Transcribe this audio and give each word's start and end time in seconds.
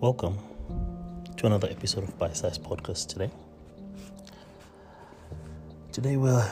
Welcome 0.00 0.38
to 1.36 1.44
another 1.44 1.68
episode 1.68 2.04
of 2.04 2.18
Bite 2.18 2.34
Size 2.34 2.58
Podcast 2.58 3.08
today. 3.08 3.30
Today 5.92 6.16
we'll 6.16 6.42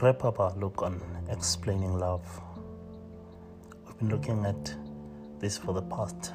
wrap 0.00 0.24
up 0.24 0.38
our 0.38 0.54
look 0.54 0.80
on 0.80 1.02
explaining 1.28 1.98
love. 1.98 2.22
We've 3.84 3.98
been 3.98 4.10
looking 4.10 4.44
at 4.46 4.76
this 5.40 5.58
for 5.58 5.74
the 5.74 5.82
past 5.82 6.34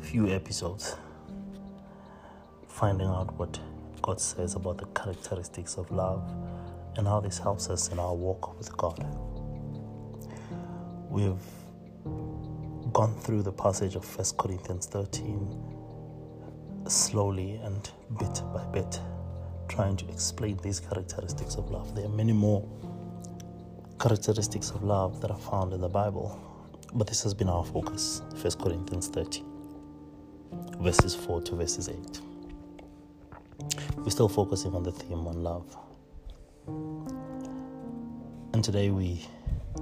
few 0.00 0.26
episodes, 0.28 0.96
finding 2.66 3.08
out 3.08 3.38
what 3.38 3.60
God 4.00 4.18
says 4.18 4.54
about 4.54 4.78
the 4.78 4.86
characteristics 4.98 5.76
of 5.76 5.90
love 5.90 6.32
and 6.96 7.06
how 7.06 7.20
this 7.20 7.38
helps 7.38 7.68
us 7.68 7.88
in 7.88 7.98
our 7.98 8.14
walk 8.14 8.56
with 8.56 8.74
God. 8.74 9.06
We've 11.10 11.34
gone 13.00 13.14
through 13.14 13.42
the 13.42 13.50
passage 13.50 13.94
of 13.94 14.04
1 14.04 14.36
Corinthians 14.36 14.84
13 14.84 15.56
slowly 16.86 17.58
and 17.64 17.90
bit 18.18 18.42
by 18.52 18.62
bit, 18.74 19.00
trying 19.68 19.96
to 19.96 20.06
explain 20.10 20.58
these 20.58 20.80
characteristics 20.80 21.54
of 21.54 21.70
love. 21.70 21.94
There 21.94 22.04
are 22.04 22.10
many 22.10 22.34
more 22.34 22.62
characteristics 23.98 24.68
of 24.68 24.82
love 24.82 25.22
that 25.22 25.30
are 25.30 25.38
found 25.38 25.72
in 25.72 25.80
the 25.80 25.88
Bible, 25.88 26.38
but 26.92 27.06
this 27.06 27.22
has 27.22 27.32
been 27.32 27.48
our 27.48 27.64
focus 27.64 28.20
1 28.38 28.52
Corinthians 28.62 29.08
13, 29.08 29.46
verses 30.80 31.14
4 31.14 31.40
to 31.40 31.56
verses 31.56 31.88
8. 31.88 32.20
We're 33.96 34.10
still 34.10 34.28
focusing 34.28 34.74
on 34.74 34.82
the 34.82 34.92
theme 34.92 35.26
on 35.26 35.42
love. 35.42 35.74
And 38.52 38.62
today 38.62 38.90
we 38.90 39.26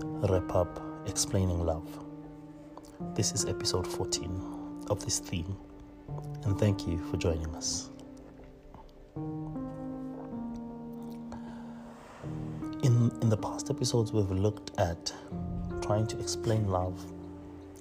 wrap 0.05 0.55
up 0.55 0.81
explaining 1.09 1.67
love. 1.67 2.08
This 3.01 3.31
is 3.31 3.45
episode 3.45 3.87
14 3.87 4.87
of 4.91 5.05
this 5.05 5.21
theme, 5.21 5.57
and 6.43 6.59
thank 6.59 6.85
you 6.85 6.99
for 6.99 7.17
joining 7.17 7.47
us. 7.55 7.91
In, 12.83 13.13
in 13.23 13.29
the 13.29 13.37
past 13.37 13.71
episodes, 13.71 14.13
we've 14.13 14.29
looked 14.33 14.77
at 14.81 15.13
trying 15.81 16.09
to 16.09 16.19
explain 16.19 16.67
love 16.67 17.01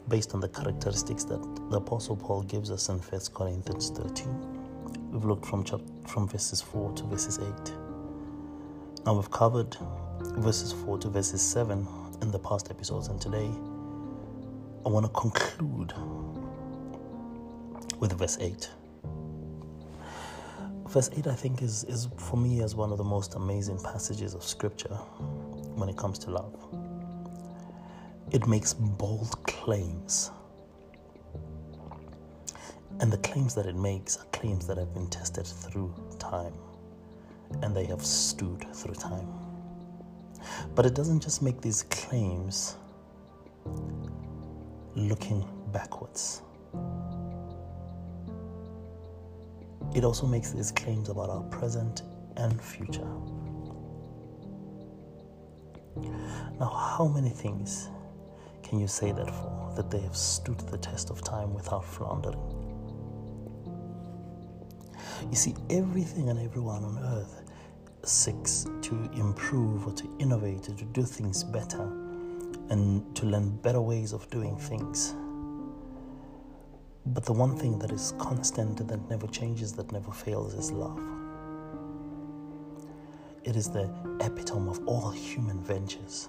based 0.08 0.36
on 0.36 0.40
the 0.40 0.50
characteristics 0.50 1.24
that 1.24 1.42
the 1.72 1.78
Apostle 1.78 2.16
Paul 2.16 2.44
gives 2.44 2.70
us 2.70 2.90
in 2.90 3.00
1 3.00 3.22
Corinthians 3.34 3.90
13. 3.90 5.12
We've 5.12 5.26
looked 5.26 5.48
from, 5.48 5.64
chapter, 5.64 5.84
from 6.06 6.28
verses 6.28 6.62
4 6.62 6.94
to 6.94 7.04
verses 7.06 7.40
8. 7.40 7.74
Now 9.04 9.16
we've 9.16 9.32
covered 9.32 9.78
verses 10.20 10.74
4 10.74 11.00
to 11.00 11.10
verses 11.10 11.42
7 11.42 11.88
in 12.22 12.30
the 12.30 12.40
past 12.40 12.70
episodes, 12.70 13.08
and 13.08 13.20
today 13.20 13.50
I 14.88 14.90
want 14.90 15.06
to 15.06 15.12
conclude 15.12 15.92
with 18.00 18.18
verse 18.18 18.38
8. 18.40 18.70
Verse 20.88 21.10
8, 21.14 21.28
I 21.28 21.36
think, 21.36 21.62
is, 21.62 21.84
is 21.90 22.08
for 22.16 22.38
me 22.38 22.62
as 22.62 22.74
one 22.74 22.94
of 22.94 22.98
the 22.98 23.04
most 23.04 23.36
amazing 23.36 23.82
passages 23.84 24.34
of 24.34 24.46
scripture 24.46 24.96
when 25.76 25.90
it 25.90 25.98
comes 25.98 26.18
to 26.20 26.32
love. 26.32 26.56
It 28.32 28.48
makes 28.48 28.74
bold 28.76 29.44
claims. 29.44 30.32
And 33.02 33.12
the 33.12 33.18
claims 33.18 33.56
that 33.56 33.66
it 33.66 33.76
makes 33.76 34.16
are 34.16 34.26
claims 34.32 34.66
that 34.68 34.78
have 34.78 34.94
been 34.94 35.10
tested 35.10 35.46
through 35.46 35.94
time 36.18 36.54
and 37.62 37.76
they 37.76 37.84
have 37.88 38.06
stood 38.06 38.66
through 38.74 38.96
time. 38.96 39.28
But 40.76 40.86
it 40.86 40.96
doesn't 40.96 41.22
just 41.22 41.42
make 41.42 41.60
these 41.60 41.84
claims 41.84 42.78
looking 44.98 45.48
backwards. 45.72 46.42
It 49.96 50.04
also 50.04 50.26
makes 50.26 50.52
these 50.52 50.72
claims 50.72 51.10
about 51.10 51.30
our 51.30 51.44
present 51.44 52.02
and 52.36 52.60
future. 52.62 53.08
Now, 56.60 56.98
how 56.98 57.08
many 57.08 57.30
things 57.30 57.90
can 58.64 58.80
you 58.80 58.88
say 58.88 59.12
that 59.12 59.30
for 59.30 59.74
that 59.76 59.92
they 59.92 60.00
have 60.00 60.16
stood 60.16 60.60
the 60.60 60.78
test 60.78 61.12
of 61.12 61.24
time 61.24 61.54
without 61.54 61.86
floundering? 61.86 62.40
You 65.30 65.36
see, 65.36 65.56
everything 65.70 66.30
and 66.30 66.40
everyone 66.40 66.84
on 66.84 66.98
earth 67.00 67.44
seeks 68.04 68.66
to 68.82 68.96
improve 69.14 69.88
or 69.88 69.94
to 69.94 70.10
innovate 70.20 70.70
or 70.70 70.74
to 70.74 70.86
do 70.86 71.04
things 71.04 71.44
better 71.44 72.07
and 72.70 73.16
to 73.16 73.26
learn 73.26 73.56
better 73.58 73.82
ways 73.82 74.14
of 74.14 74.30
doing 74.30 74.58
things. 74.58 75.16
But 77.06 77.24
the 77.24 77.34
one 77.34 77.56
thing 77.56 77.80
that 77.80 77.92
is 77.92 78.14
constant 78.18 78.86
that 78.88 79.10
never 79.10 79.28
changes, 79.28 79.72
that 79.74 79.92
never 79.92 80.12
fails, 80.12 80.54
is 80.54 80.72
love. 80.72 81.00
It 83.44 83.56
is 83.56 83.70
the 83.70 83.90
epitome 84.20 84.70
of 84.70 84.86
all 84.86 85.12
human 85.12 85.62
ventures. 85.62 86.28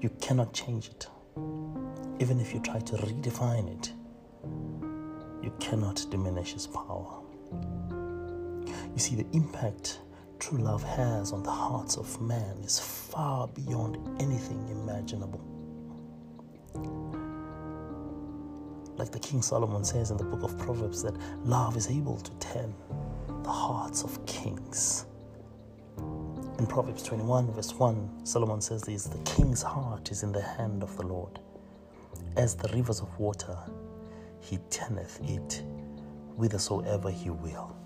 You 0.00 0.10
cannot 0.20 0.52
change 0.52 0.88
it. 0.88 1.08
Even 2.20 2.38
if 2.40 2.54
you 2.54 2.60
try 2.60 2.78
to 2.78 2.96
redefine 2.98 3.68
it, 3.76 3.92
you 5.42 5.52
cannot 5.58 6.06
diminish 6.10 6.54
its 6.54 6.68
power. 6.68 7.20
You 8.94 8.98
see, 8.98 9.16
the 9.16 9.26
impact 9.32 9.98
true 10.42 10.58
love 10.58 10.82
has 10.82 11.32
on 11.32 11.40
the 11.44 11.50
hearts 11.50 11.96
of 11.96 12.20
man 12.20 12.56
is 12.64 12.80
far 12.80 13.46
beyond 13.46 13.96
anything 14.20 14.68
imaginable. 14.70 15.40
Like 18.96 19.12
the 19.12 19.20
King 19.20 19.40
Solomon 19.40 19.84
says 19.84 20.10
in 20.10 20.16
the 20.16 20.24
book 20.24 20.42
of 20.42 20.58
Proverbs, 20.58 21.00
that 21.04 21.14
love 21.44 21.76
is 21.76 21.88
able 21.88 22.16
to 22.16 22.32
turn 22.40 22.74
the 23.44 23.50
hearts 23.50 24.02
of 24.02 24.26
kings. 24.26 25.06
In 26.58 26.66
Proverbs 26.66 27.04
21, 27.04 27.52
verse 27.52 27.72
1, 27.74 28.26
Solomon 28.26 28.60
says 28.60 28.82
this 28.82 29.04
The 29.04 29.18
king's 29.18 29.62
heart 29.62 30.10
is 30.10 30.24
in 30.24 30.32
the 30.32 30.42
hand 30.42 30.82
of 30.82 30.96
the 30.96 31.06
Lord. 31.06 31.38
As 32.36 32.56
the 32.56 32.68
rivers 32.74 32.98
of 32.98 33.16
water, 33.16 33.56
he 34.40 34.58
turneth 34.70 35.20
it 35.22 35.62
whithersoever 36.36 37.12
he 37.12 37.30
will. 37.30 37.76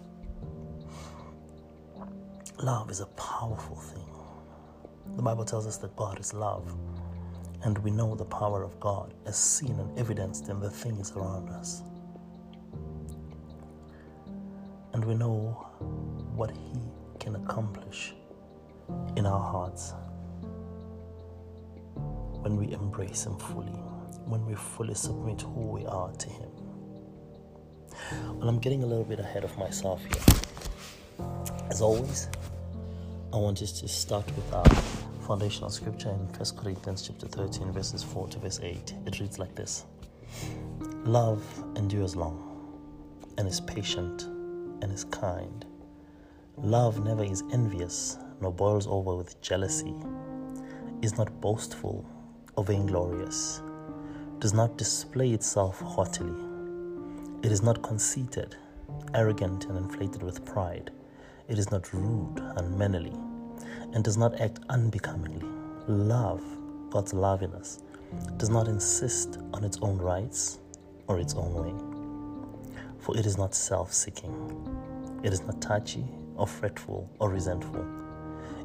Love 2.62 2.90
is 2.90 3.00
a 3.00 3.06
powerful 3.06 3.76
thing. 3.76 4.08
The 5.14 5.22
Bible 5.22 5.44
tells 5.44 5.66
us 5.66 5.76
that 5.78 5.94
God 5.94 6.18
is 6.18 6.32
love, 6.32 6.74
and 7.64 7.76
we 7.78 7.90
know 7.90 8.14
the 8.14 8.24
power 8.24 8.62
of 8.62 8.80
God 8.80 9.12
as 9.26 9.36
seen 9.36 9.78
and 9.78 9.98
evidenced 9.98 10.48
in 10.48 10.58
the 10.58 10.70
things 10.70 11.12
around 11.12 11.50
us. 11.50 11.82
And 14.94 15.04
we 15.04 15.14
know 15.14 15.66
what 16.34 16.50
He 16.50 16.80
can 17.20 17.36
accomplish 17.36 18.14
in 19.16 19.26
our 19.26 19.52
hearts 19.52 19.92
when 22.40 22.56
we 22.56 22.72
embrace 22.72 23.26
Him 23.26 23.36
fully, 23.36 23.76
when 24.24 24.46
we 24.46 24.54
fully 24.54 24.94
submit 24.94 25.42
who 25.42 25.60
we 25.60 25.84
are 25.84 26.10
to 26.10 26.28
Him. 26.30 26.50
Well, 28.38 28.48
I'm 28.48 28.60
getting 28.60 28.82
a 28.82 28.86
little 28.86 29.04
bit 29.04 29.20
ahead 29.20 29.44
of 29.44 29.56
myself 29.58 30.02
here. 30.06 31.26
As 31.68 31.82
always, 31.82 32.28
I 33.32 33.38
want 33.38 33.60
us 33.60 33.72
to 33.80 33.88
start 33.88 34.24
with 34.36 34.52
our 34.54 34.64
foundational 35.26 35.68
scripture 35.68 36.10
in 36.10 36.18
1 36.18 36.56
Corinthians 36.56 37.02
chapter 37.06 37.26
13, 37.26 37.72
verses 37.72 38.02
4 38.04 38.28
to 38.28 38.38
verse 38.38 38.60
8. 38.62 38.94
It 39.04 39.18
reads 39.18 39.38
like 39.38 39.54
this 39.56 39.84
Love 41.04 41.42
endures 41.74 42.14
long 42.14 42.40
and 43.36 43.48
is 43.48 43.60
patient 43.60 44.22
and 44.22 44.92
is 44.92 45.04
kind. 45.04 45.66
Love 46.56 47.04
never 47.04 47.24
is 47.24 47.42
envious 47.52 48.16
nor 48.40 48.52
boils 48.52 48.86
over 48.86 49.16
with 49.16 49.40
jealousy, 49.42 49.94
is 51.02 51.18
not 51.18 51.40
boastful 51.40 52.08
or 52.56 52.64
vainglorious, 52.64 53.60
does 54.38 54.54
not 54.54 54.78
display 54.78 55.32
itself 55.32 55.80
haughtily. 55.80 56.34
It 57.42 57.50
is 57.50 57.62
not 57.62 57.82
conceited, 57.82 58.56
arrogant, 59.14 59.64
and 59.64 59.76
inflated 59.76 60.22
with 60.22 60.44
pride. 60.44 60.92
It 61.48 61.60
is 61.60 61.70
not 61.70 61.92
rude, 61.92 62.42
unmannerly, 62.56 63.12
and 63.92 64.02
does 64.02 64.16
not 64.16 64.40
act 64.40 64.58
unbecomingly. 64.68 65.46
Love, 65.86 66.42
God's 66.90 67.14
love 67.14 67.42
in 67.42 67.52
us, 67.52 67.82
does 68.36 68.50
not 68.50 68.66
insist 68.66 69.38
on 69.54 69.62
its 69.62 69.78
own 69.80 69.96
rights 69.98 70.58
or 71.06 71.20
its 71.20 71.34
own 71.34 71.54
way. 71.54 71.72
For 72.98 73.16
it 73.16 73.26
is 73.26 73.38
not 73.38 73.54
self 73.54 73.94
seeking, 73.94 74.34
it 75.22 75.32
is 75.32 75.40
not 75.42 75.62
touchy 75.62 76.04
or 76.34 76.48
fretful 76.48 77.08
or 77.20 77.30
resentful. 77.30 77.86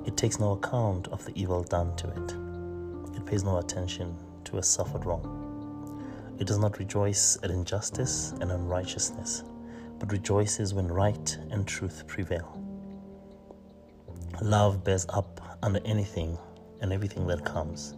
It 0.08 0.18
takes 0.18 0.40
no 0.40 0.54
account 0.54 1.08
of 1.10 1.24
the 1.24 1.40
evil 1.40 1.62
done 1.62 1.96
to 1.98 2.08
it. 2.08 3.16
It 3.16 3.28
pays 3.28 3.44
no 3.44 3.60
attention 3.60 4.18
to 4.46 4.58
a 4.58 4.64
suffered 4.64 5.06
wrong. 5.06 6.36
It 6.40 6.48
does 6.48 6.58
not 6.58 6.80
rejoice 6.80 7.38
at 7.44 7.52
injustice 7.52 8.32
and 8.42 8.52
unrighteousness, 8.52 9.44
but 10.00 10.12
rejoices 10.12 10.74
when 10.74 10.88
right 10.88 11.38
and 11.52 11.68
truth 11.68 12.08
prevail. 12.08 12.58
Love 14.42 14.84
bears 14.84 15.06
up 15.10 15.40
under 15.62 15.80
anything 15.86 16.36
and 16.82 16.92
everything 16.92 17.28
that 17.28 17.46
comes, 17.46 17.96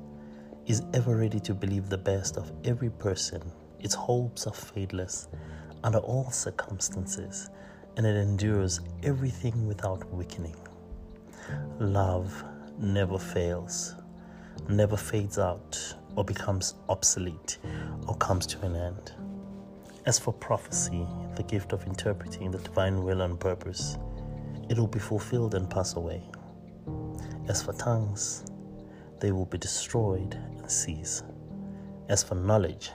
is 0.65 0.83
ever 0.93 1.15
ready 1.15 1.39
to 1.39 1.53
believe 1.53 1.87
the 1.87 1.97
best 1.97 2.35
of 2.35 2.51
every 2.65 2.89
person, 2.89 3.41
its 3.79 3.93
hopes 3.93 4.45
are 4.45 4.53
fadeless 4.53 5.29
under 5.85 5.99
all 5.99 6.29
circumstances, 6.31 7.49
and 7.95 8.05
it 8.05 8.17
endures 8.17 8.81
everything 9.03 9.67
without 9.67 10.03
weakening. 10.13 10.55
Love 11.79 12.43
never 12.77 13.17
fails, 13.17 13.95
never 14.67 14.97
fades 14.97 15.39
out, 15.39 15.95
or 16.17 16.25
becomes 16.25 16.73
obsolete, 16.89 17.57
or 18.05 18.15
comes 18.17 18.45
to 18.47 18.59
an 18.65 18.75
end. 18.75 19.13
As 20.05 20.19
for 20.19 20.33
prophecy, 20.33 21.07
the 21.37 21.43
gift 21.43 21.71
of 21.71 21.87
interpreting 21.87 22.51
the 22.51 22.57
divine 22.57 23.01
will 23.01 23.21
and 23.21 23.39
purpose, 23.39 23.97
it 24.69 24.77
will 24.77 24.87
be 24.87 24.99
fulfilled 24.99 25.55
and 25.55 25.69
pass 25.69 25.95
away. 25.95 26.23
As 27.47 27.61
for 27.61 27.73
tongues, 27.73 28.45
they 29.19 29.31
will 29.31 29.45
be 29.45 29.57
destroyed 29.57 30.35
and 30.57 30.69
cease. 30.69 31.23
As 32.09 32.23
for 32.23 32.35
knowledge, 32.35 32.91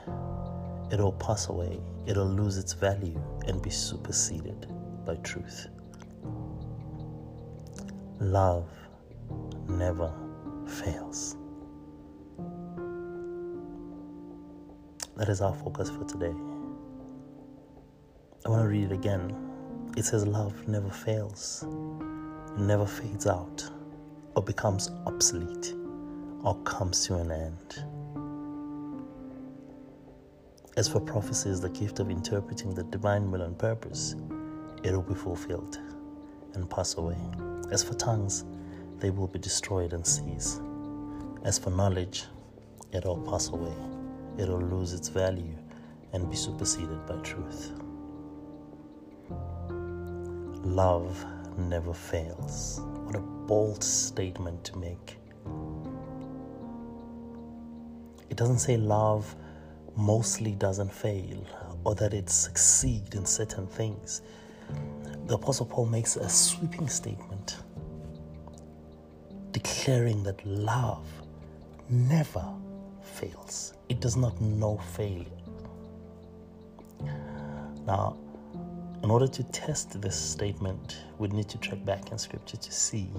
it 0.91 0.99
will 0.99 1.13
pass 1.13 1.49
away, 1.49 1.81
it 2.07 2.17
will 2.17 2.27
lose 2.27 2.57
its 2.57 2.73
value 2.73 3.21
and 3.47 3.61
be 3.63 3.71
superseded 3.71 4.67
by 5.05 5.17
truth. 5.17 5.69
Love 8.21 8.69
never 9.69 10.13
fails. 10.67 11.37
That 15.17 15.29
is 15.29 15.41
our 15.41 15.55
focus 15.55 15.91
for 15.91 16.05
today. 16.05 16.35
I 18.47 18.51
want 18.51 18.63
to 18.63 18.69
read 18.69 18.85
it 18.85 18.93
again. 18.93 19.48
It 19.99 20.05
says, 20.05 20.25
Love 20.25 20.69
never 20.69 20.91
fails, 20.91 21.65
never 22.57 22.87
fades 22.87 23.27
out, 23.27 23.69
or 24.37 24.45
becomes 24.45 24.93
obsolete, 25.07 25.75
or 26.45 26.55
comes 26.63 27.05
to 27.07 27.17
an 27.17 27.33
end. 27.33 27.85
As 30.77 30.87
for 30.87 31.01
prophecies, 31.01 31.61
the 31.61 31.71
gift 31.71 31.99
of 31.99 32.11
interpreting 32.11 32.75
the 32.75 32.85
divine 32.85 33.33
will 33.33 33.43
and 33.43 33.59
purpose, 33.59 34.15
it 34.85 34.93
will 34.93 35.03
be 35.03 35.15
fulfilled 35.15 35.81
and 36.55 36.71
pass 36.71 36.97
away. 36.97 37.19
As 37.73 37.83
for 37.83 37.95
tongues, 37.95 38.45
they 38.99 39.11
will 39.11 39.27
be 39.27 39.41
destroyed 39.41 39.95
and 39.95 40.07
cease. 40.07 40.61
As 41.43 41.59
for 41.59 41.71
knowledge, 41.71 42.23
it 42.93 43.05
will 43.05 43.21
pass 43.29 43.49
away. 43.49 43.75
It 44.39 44.49
will 44.49 44.63
lose 44.63 44.93
its 44.93 45.09
value 45.09 45.57
and 46.13 46.31
be 46.31 46.37
superseded 46.37 47.05
by 47.05 47.17
truth. 47.23 47.73
Love 50.69 51.25
never 51.57 51.95
fails. 51.95 52.81
What 53.05 53.17
a 53.17 53.21
bold 53.21 53.83
statement 53.83 54.65
to 54.65 54.77
make. 54.79 55.17
It 58.29 58.37
doesn't 58.37 58.59
say 58.59 58.77
love 58.77 59.35
mostly 59.97 60.53
doesn't 60.53 60.93
fail 60.93 61.45
or 61.85 61.95
that 61.95 62.13
it 62.13 62.29
succeeds 62.29 63.17
in 63.17 63.25
certain 63.25 63.67
things. 63.67 64.21
The 65.27 65.35
Apostle 65.35 65.67
Paul 65.67 65.87
makes 65.87 66.17
a 66.17 66.29
sweeping 66.29 66.89
statement 66.89 67.57
declaring 69.53 70.23
that 70.23 70.45
love 70.47 71.07
never 71.89 72.45
fails, 73.03 73.73
it 73.89 74.01
does 74.01 74.17
not 74.17 74.39
know 74.41 74.77
failure. 74.95 75.25
Now, 77.87 78.19
in 79.03 79.11
order 79.11 79.29
to 79.29 79.43
test 79.45 80.01
this 80.01 80.17
statement, 80.17 80.99
we 81.19 81.29
need 81.29 81.49
to 81.49 81.59
track 81.59 81.85
back 81.85 82.11
in 82.11 82.19
scripture 82.19 82.57
to 82.57 82.73
see 82.73 83.11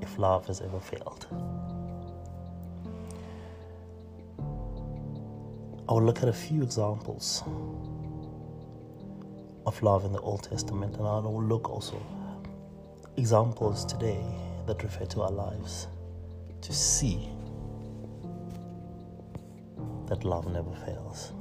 if 0.00 0.18
love 0.18 0.46
has 0.46 0.60
ever 0.60 0.80
failed. 0.80 1.26
I 5.88 5.92
will 5.92 6.02
look 6.02 6.22
at 6.22 6.28
a 6.28 6.32
few 6.32 6.62
examples 6.62 7.42
of 9.66 9.82
love 9.82 10.04
in 10.04 10.12
the 10.12 10.20
Old 10.20 10.42
Testament, 10.42 10.96
and 10.96 11.06
I 11.06 11.18
will 11.18 11.42
look 11.42 11.68
also 11.68 12.00
examples 13.16 13.84
today 13.84 14.24
that 14.66 14.82
refer 14.82 15.04
to 15.06 15.22
our 15.22 15.30
lives 15.30 15.88
to 16.60 16.72
see 16.72 17.28
that 20.06 20.24
love 20.24 20.50
never 20.52 20.72
fails. 20.84 21.32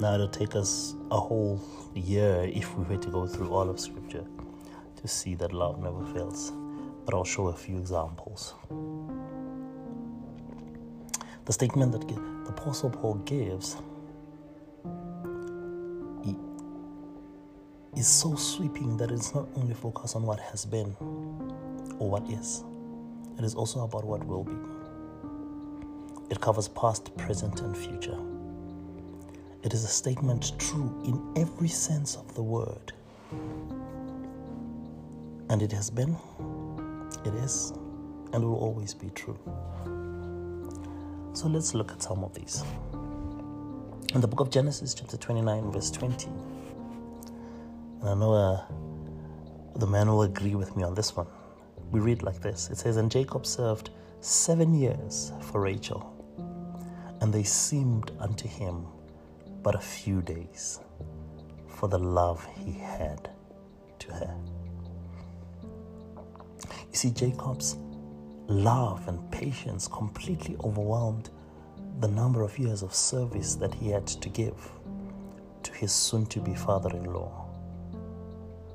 Now, 0.00 0.14
it'll 0.14 0.28
take 0.28 0.54
us 0.54 0.94
a 1.10 1.18
whole 1.18 1.60
year 1.92 2.48
if 2.54 2.76
we 2.76 2.84
were 2.84 3.02
to 3.02 3.10
go 3.10 3.26
through 3.26 3.50
all 3.50 3.68
of 3.68 3.80
Scripture 3.80 4.24
to 4.94 5.08
see 5.08 5.34
that 5.34 5.52
love 5.52 5.82
never 5.82 6.04
fails, 6.14 6.52
but 7.04 7.14
I'll 7.14 7.24
show 7.24 7.48
a 7.48 7.52
few 7.52 7.78
examples. 7.78 8.54
The 11.46 11.52
statement 11.52 11.90
that 11.92 12.06
the 12.06 12.14
Apostle 12.48 12.90
Paul 12.90 13.14
gives 13.24 13.76
is 17.96 18.06
so 18.06 18.36
sweeping 18.36 18.96
that 18.98 19.10
it's 19.10 19.34
not 19.34 19.48
only 19.56 19.74
focused 19.74 20.14
on 20.14 20.22
what 20.22 20.38
has 20.38 20.64
been 20.64 20.94
or 21.98 22.08
what 22.08 22.22
is, 22.30 22.62
it 23.36 23.44
is 23.44 23.56
also 23.56 23.80
about 23.80 24.04
what 24.04 24.24
will 24.24 24.44
be. 24.44 24.54
It 26.30 26.40
covers 26.40 26.68
past, 26.68 27.16
present, 27.16 27.62
and 27.62 27.76
future. 27.76 28.37
It 29.64 29.74
is 29.74 29.82
a 29.82 29.88
statement 29.88 30.52
true 30.58 31.02
in 31.04 31.32
every 31.36 31.66
sense 31.66 32.14
of 32.14 32.32
the 32.34 32.42
word. 32.42 32.92
And 35.50 35.62
it 35.62 35.72
has 35.72 35.90
been, 35.90 36.16
it 37.24 37.34
is, 37.34 37.72
and 38.32 38.44
will 38.44 38.56
always 38.56 38.94
be 38.94 39.10
true. 39.10 39.38
So 41.32 41.48
let's 41.48 41.74
look 41.74 41.90
at 41.90 42.02
some 42.02 42.22
of 42.22 42.34
these. 42.34 42.62
In 44.14 44.20
the 44.20 44.28
book 44.28 44.40
of 44.40 44.50
Genesis, 44.50 44.94
chapter 44.94 45.16
29, 45.16 45.72
verse 45.72 45.90
20, 45.90 46.28
and 48.00 48.08
I 48.08 48.14
know 48.14 48.32
uh, 48.32 48.62
the 49.74 49.86
man 49.88 50.06
will 50.06 50.22
agree 50.22 50.54
with 50.54 50.76
me 50.76 50.84
on 50.84 50.94
this 50.94 51.16
one. 51.16 51.26
We 51.90 51.98
read 51.98 52.22
like 52.22 52.40
this 52.40 52.70
It 52.70 52.78
says, 52.78 52.96
And 52.96 53.10
Jacob 53.10 53.44
served 53.44 53.90
seven 54.20 54.72
years 54.72 55.32
for 55.40 55.60
Rachel, 55.60 56.14
and 57.20 57.32
they 57.32 57.42
seemed 57.42 58.12
unto 58.20 58.46
him 58.46 58.86
but 59.62 59.74
a 59.74 59.80
few 59.80 60.22
days 60.22 60.80
for 61.66 61.88
the 61.88 61.98
love 61.98 62.46
he 62.56 62.72
had 62.72 63.30
to 63.98 64.12
her. 64.12 64.34
You 66.90 66.96
see, 66.96 67.10
Jacob's 67.10 67.76
love 68.46 69.06
and 69.08 69.30
patience 69.30 69.86
completely 69.88 70.56
overwhelmed 70.64 71.30
the 72.00 72.08
number 72.08 72.42
of 72.42 72.58
years 72.58 72.82
of 72.82 72.94
service 72.94 73.56
that 73.56 73.74
he 73.74 73.90
had 73.90 74.06
to 74.06 74.28
give 74.28 74.70
to 75.62 75.72
his 75.72 75.92
soon 75.92 76.26
to 76.26 76.40
be 76.40 76.54
father 76.54 76.90
in 76.96 77.04
law 77.04 77.48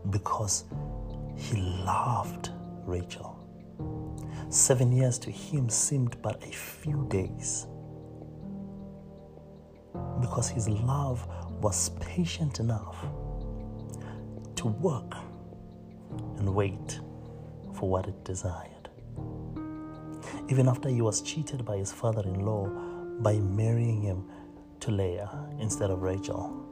because 0.10 0.66
he 1.36 1.58
loved 1.58 2.50
Rachel. 2.86 3.40
Seven 4.50 4.92
years 4.92 5.18
to 5.20 5.32
him 5.32 5.70
seemed 5.70 6.22
but 6.22 6.44
a 6.44 6.52
few 6.52 7.08
days 7.10 7.68
because 10.24 10.50
his 10.50 10.68
love 10.70 11.28
was 11.62 11.90
patient 12.00 12.60
enough 12.60 12.98
to 14.56 14.68
work 14.68 15.14
and 16.38 16.56
wait 16.56 17.00
for 17.74 17.90
what 17.90 18.08
it 18.08 18.24
desired 18.24 18.84
even 20.50 20.68
after 20.68 20.90
he 20.90 21.02
was 21.02 21.22
cheated 21.22 21.66
by 21.66 21.78
his 21.78 21.92
father 21.92 22.22
in 22.22 22.46
law 22.46 22.68
by 23.20 23.34
marrying 23.38 24.02
him 24.02 24.24
to 24.80 24.92
Leah 24.92 25.30
instead 25.60 25.90
of 25.90 26.02
Rachel. 26.02 26.66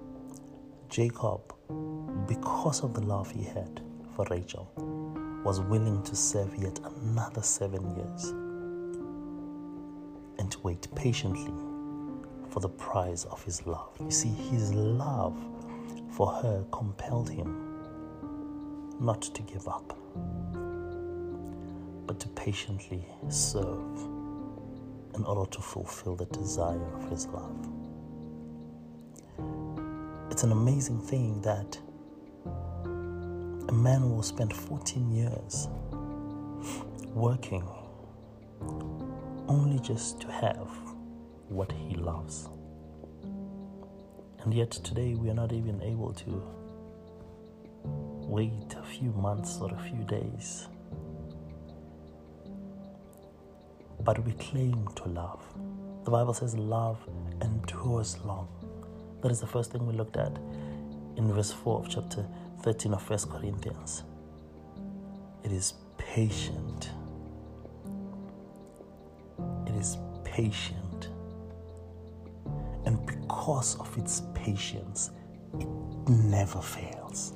Jacob, 0.89 1.41
because 2.27 2.83
of 2.83 2.93
the 2.93 3.01
love 3.01 3.31
he 3.31 3.43
had 3.43 3.81
for 4.15 4.25
Rachel, 4.29 4.69
was 5.45 5.61
willing 5.61 6.03
to 6.03 6.15
serve 6.15 6.53
yet 6.55 6.79
another 7.01 7.41
seven 7.41 7.95
years 7.95 8.25
and 10.37 10.51
to 10.51 10.59
wait 10.59 10.87
patiently 10.95 11.70
for 12.51 12.59
the 12.59 12.69
prize 12.69 13.25
of 13.25 13.43
his 13.43 13.65
love. 13.65 13.89
You 13.99 14.11
see, 14.11 14.29
his 14.29 14.73
love 14.73 15.37
for 16.11 16.31
her 16.31 16.63
compelled 16.71 17.29
him 17.29 17.67
not 18.99 19.21
to 19.21 19.41
give 19.41 19.67
up 19.67 19.97
but 22.11 22.19
to 22.19 22.27
patiently 22.29 23.05
serve 23.29 23.97
in 25.15 25.23
order 25.23 25.49
to 25.49 25.61
fulfill 25.61 26.13
the 26.13 26.25
desire 26.25 26.93
of 26.95 27.09
His 27.09 27.25
love. 27.27 27.69
It's 30.29 30.43
an 30.43 30.51
amazing 30.51 30.99
thing 30.99 31.41
that 31.41 31.79
a 33.69 33.73
man 33.73 34.09
will 34.09 34.23
spend 34.23 34.53
14 34.53 35.09
years 35.09 35.69
working 37.13 37.65
only 39.47 39.79
just 39.79 40.19
to 40.19 40.31
have 40.31 40.69
what 41.51 41.71
he 41.71 41.95
loves. 41.95 42.49
And 44.43 44.53
yet 44.53 44.71
today 44.71 45.15
we 45.15 45.29
are 45.29 45.35
not 45.35 45.53
even 45.53 45.81
able 45.81 46.13
to 46.13 46.43
wait 47.83 48.75
a 48.77 48.83
few 48.83 49.11
months 49.11 49.59
or 49.61 49.73
a 49.73 49.79
few 49.79 50.03
days 50.05 50.67
but 54.03 54.23
we 54.25 54.33
claim 54.33 54.87
to 54.95 55.07
love. 55.09 55.41
The 56.05 56.11
Bible 56.11 56.33
says 56.33 56.55
love 56.55 56.97
endures 57.41 58.17
long. 58.25 58.47
That 59.21 59.31
is 59.31 59.39
the 59.39 59.47
first 59.47 59.71
thing 59.71 59.85
we 59.85 59.93
looked 59.93 60.17
at 60.17 60.37
in 61.17 61.31
verse 61.31 61.51
4 61.51 61.79
of 61.79 61.89
chapter 61.89 62.25
13 62.63 62.93
of 62.93 63.07
1 63.07 63.19
Corinthians. 63.29 64.03
It 65.43 65.51
is 65.51 65.73
patient. 65.97 66.89
It 69.67 69.75
is 69.75 69.97
patient. 70.23 70.90
Because 73.41 73.75
of 73.79 73.97
its 73.97 74.21
patience, 74.35 75.09
it 75.59 75.67
never 76.07 76.61
fails. 76.61 77.33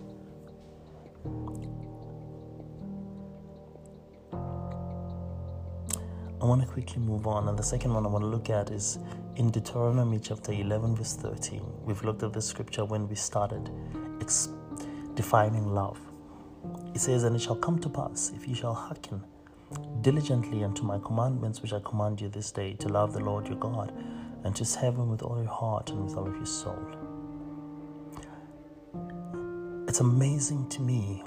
I 6.39 6.45
want 6.45 6.62
to 6.62 6.67
quickly 6.67 7.01
move 7.01 7.25
on, 7.25 7.47
and 7.47 7.57
the 7.57 7.63
second 7.63 7.91
one 7.91 8.05
I 8.05 8.09
want 8.09 8.21
to 8.21 8.27
look 8.27 8.51
at 8.51 8.69
is 8.69 9.00
in 9.38 9.50
Deuteronomy 9.50 10.19
chapter 10.19 10.51
11, 10.51 10.95
verse 10.95 11.15
13. 11.15 11.63
We've 11.85 12.03
looked 12.03 12.21
at 12.21 12.33
this 12.33 12.45
scripture 12.45 12.85
when 12.85 13.09
we 13.09 13.15
started 13.15 13.71
ex- 14.21 14.50
defining 15.15 15.74
love. 15.74 16.00
It 16.93 17.01
says, 17.01 17.24
And 17.24 17.35
it 17.35 17.39
shall 17.39 17.55
come 17.55 17.79
to 17.79 17.89
pass, 17.89 18.31
if 18.35 18.47
ye 18.47 18.53
shall 18.53 18.75
hearken 18.75 19.24
diligently 20.01 20.63
unto 20.63 20.83
my 20.83 21.00
commandments 21.00 21.62
which 21.62 21.74
I 21.74 21.79
command 21.79 22.21
you 22.21 22.29
this 22.29 22.51
day, 22.51 22.74
to 22.74 22.89
love 22.89 23.13
the 23.13 23.19
Lord 23.19 23.47
your 23.47 23.57
God, 23.57 23.91
and 24.45 24.55
to 24.55 24.63
serve 24.63 24.95
him 24.95 25.09
with 25.09 25.23
all 25.23 25.41
your 25.41 25.51
heart 25.51 25.89
and 25.89 26.05
with 26.05 26.15
all 26.15 26.27
of 26.27 26.35
your 26.35 26.45
soul. 26.45 26.79
It's 29.87 29.99
amazing 29.99 30.69
to 30.69 30.81
me 30.81 31.23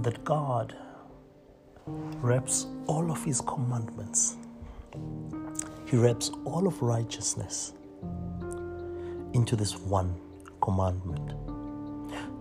that 0.00 0.24
God 0.24 0.76
wraps 1.86 2.66
all 2.86 3.10
of 3.12 3.24
his 3.24 3.40
commandments, 3.40 4.36
he 5.86 5.96
wraps 5.96 6.32
all 6.44 6.66
of 6.66 6.82
righteousness 6.82 7.72
into 9.32 9.54
this 9.54 9.78
one 9.78 10.20
commandment 10.60 11.34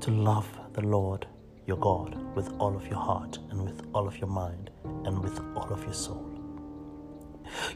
to 0.01 0.09
love 0.11 0.47
the 0.73 0.81
Lord 0.81 1.27
your 1.67 1.77
God 1.77 2.17
with 2.35 2.51
all 2.59 2.75
of 2.75 2.87
your 2.87 2.99
heart 2.99 3.37
and 3.51 3.61
with 3.61 3.85
all 3.93 4.07
of 4.07 4.17
your 4.17 4.29
mind 4.29 4.71
and 5.05 5.19
with 5.19 5.39
all 5.55 5.71
of 5.71 5.83
your 5.83 5.93
soul. 5.93 6.30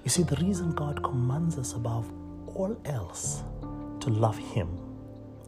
You 0.03 0.09
see, 0.09 0.23
the 0.23 0.35
reason 0.37 0.71
God 0.71 1.03
commands 1.03 1.57
us 1.57 1.73
above 1.73 2.11
all 2.47 2.79
else 2.85 3.43
to 3.99 4.09
love 4.09 4.37
Him 4.37 4.69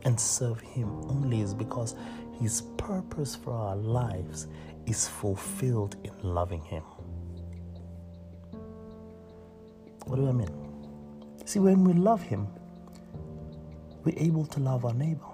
and 0.03 0.19
serve 0.19 0.60
Him 0.62 0.89
only 1.10 1.41
is 1.41 1.53
because 1.53 1.96
His 2.39 2.63
purpose 2.77 3.36
for 3.36 3.53
our 3.53 3.75
lives 3.75 4.48
is 4.86 5.07
fulfilled 5.07 5.96
in 6.03 6.12
loving 6.24 6.62
Him. 6.63 6.84
What 10.05 10.17
do 10.17 10.27
I 10.29 10.31
mean? 10.31 10.50
See, 11.46 11.60
when 11.60 11.84
we 11.84 11.93
love 11.93 12.22
Him, 12.22 12.48
we're 14.03 14.17
able 14.17 14.46
to 14.46 14.60
love 14.60 14.86
our 14.86 14.93
neighbor. 14.93 15.25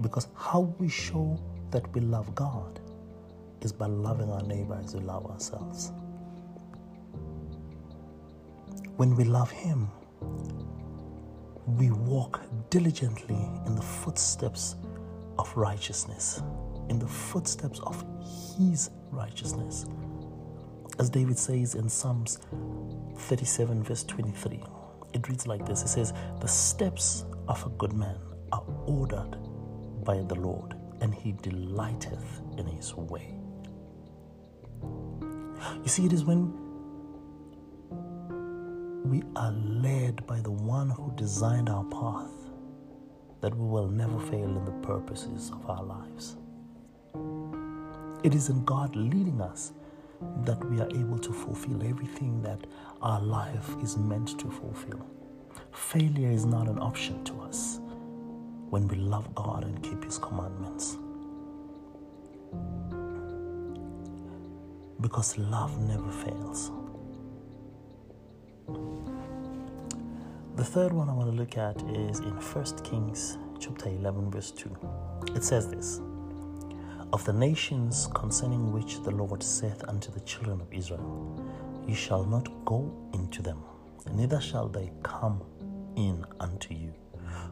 Because 0.00 0.28
how 0.34 0.60
we 0.78 0.88
show 0.88 1.38
that 1.70 1.92
we 1.94 2.00
love 2.00 2.34
God 2.34 2.80
is 3.66 3.72
by 3.72 3.86
loving 3.86 4.30
our 4.30 4.42
neighbor 4.42 4.80
as 4.82 4.94
we 4.94 5.00
love 5.00 5.26
ourselves. 5.26 5.92
When 8.96 9.16
we 9.16 9.24
love 9.24 9.50
Him, 9.50 9.88
we 11.66 11.90
walk 11.90 12.40
diligently 12.70 13.42
in 13.66 13.74
the 13.74 13.82
footsteps 13.82 14.76
of 15.36 15.52
righteousness, 15.56 16.42
in 16.88 17.00
the 17.00 17.08
footsteps 17.08 17.80
of 17.80 18.04
His 18.56 18.90
righteousness. 19.10 19.86
As 21.00 21.10
David 21.10 21.36
says 21.36 21.74
in 21.74 21.88
Psalms 21.88 22.38
37, 23.18 23.82
verse 23.82 24.04
23, 24.04 24.62
it 25.12 25.28
reads 25.28 25.48
like 25.48 25.66
this 25.66 25.82
It 25.82 25.88
says, 25.88 26.12
The 26.40 26.46
steps 26.46 27.24
of 27.48 27.66
a 27.66 27.70
good 27.70 27.92
man 27.92 28.16
are 28.52 28.64
ordered 28.86 29.36
by 30.04 30.22
the 30.22 30.36
Lord, 30.36 30.76
and 31.00 31.12
he 31.12 31.32
delighteth 31.32 32.40
in 32.58 32.66
his 32.66 32.94
way. 32.94 33.35
You 35.82 35.88
see, 35.88 36.06
it 36.06 36.12
is 36.12 36.24
when 36.24 36.52
we 39.04 39.22
are 39.36 39.52
led 39.52 40.26
by 40.26 40.40
the 40.40 40.50
one 40.50 40.90
who 40.90 41.12
designed 41.16 41.68
our 41.68 41.84
path 41.84 42.32
that 43.40 43.54
we 43.54 43.66
will 43.66 43.88
never 43.88 44.18
fail 44.18 44.56
in 44.56 44.64
the 44.64 44.86
purposes 44.86 45.52
of 45.52 45.70
our 45.70 45.84
lives. 45.84 46.36
It 48.24 48.34
is 48.34 48.48
in 48.48 48.64
God 48.64 48.96
leading 48.96 49.40
us 49.40 49.72
that 50.44 50.62
we 50.70 50.80
are 50.80 50.88
able 50.90 51.18
to 51.18 51.32
fulfill 51.32 51.82
everything 51.86 52.42
that 52.42 52.66
our 53.02 53.20
life 53.20 53.76
is 53.82 53.96
meant 53.96 54.38
to 54.40 54.50
fulfill. 54.50 55.06
Failure 55.72 56.30
is 56.30 56.44
not 56.44 56.68
an 56.68 56.78
option 56.78 57.22
to 57.24 57.40
us 57.42 57.80
when 58.70 58.88
we 58.88 58.96
love 58.96 59.32
God 59.34 59.64
and 59.64 59.80
keep 59.82 60.02
His 60.02 60.18
commandments. 60.18 60.98
Because 65.00 65.36
love 65.38 65.78
never 65.80 66.10
fails. 66.10 66.70
The 70.56 70.64
third 70.64 70.92
one 70.92 71.10
I 71.10 71.12
want 71.12 71.30
to 71.30 71.36
look 71.36 71.58
at 71.58 71.76
is 71.90 72.20
in 72.20 72.32
1 72.32 72.64
Kings 72.82 73.36
chapter 73.60 73.90
11 73.90 74.30
verse 74.30 74.50
2. 74.52 74.74
It 75.34 75.44
says 75.44 75.68
this: 75.68 76.00
Of 77.12 77.24
the 77.26 77.32
nations 77.32 78.08
concerning 78.14 78.72
which 78.72 79.02
the 79.02 79.10
Lord 79.10 79.42
saith 79.42 79.84
unto 79.86 80.10
the 80.10 80.20
children 80.20 80.60
of 80.62 80.72
Israel, 80.72 81.44
Ye 81.86 81.94
shall 81.94 82.24
not 82.24 82.48
go 82.64 82.90
into 83.12 83.42
them, 83.42 83.62
neither 84.12 84.40
shall 84.40 84.68
they 84.68 84.90
come 85.02 85.42
in 85.96 86.24
unto 86.40 86.74
you. 86.74 86.92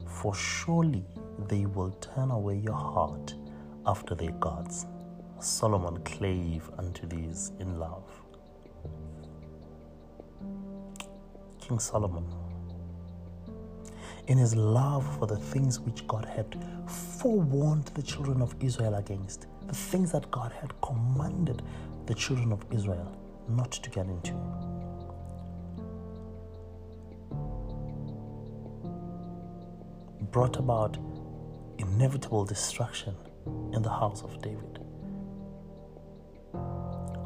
For 0.07 0.35
surely 0.35 1.05
they 1.49 1.67
will 1.67 1.91
turn 2.01 2.31
away 2.31 2.57
your 2.57 2.75
heart 2.75 3.35
after 3.87 4.15
their 4.15 4.33
gods. 4.33 4.87
Solomon 5.41 5.99
clave 6.05 6.71
unto 6.79 7.07
these 7.07 7.53
in 7.59 7.79
love. 7.79 8.11
King 11.61 11.79
Solomon, 11.79 12.27
in 14.27 14.39
his 14.39 14.55
love 14.55 15.19
for 15.19 15.27
the 15.27 15.37
things 15.37 15.81
which 15.81 16.07
God 16.07 16.25
had 16.25 16.57
forewarned 16.89 17.87
the 17.95 18.03
children 18.03 18.41
of 18.43 18.55
Israel 18.61 18.95
against, 18.95 19.47
the 19.67 19.75
things 19.75 20.13
that 20.13 20.31
God 20.31 20.53
had 20.53 20.73
commanded 20.81 21.63
the 22.07 22.15
children 22.15 22.53
of 22.53 22.65
Israel 22.71 23.17
not 23.49 23.73
to 23.73 23.91
get 23.91 24.07
into. 24.07 24.33
Brought 30.31 30.57
about 30.57 30.99
inevitable 31.79 32.45
destruction 32.45 33.15
in 33.73 33.83
the 33.83 33.91
house 33.91 34.23
of 34.23 34.41
David. 34.43 34.84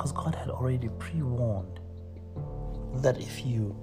Because 0.09 0.25
God 0.25 0.35
had 0.37 0.49
already 0.49 0.88
pre 0.99 1.23
warned 1.23 1.81
that 3.03 3.21
if 3.21 3.45
you 3.45 3.77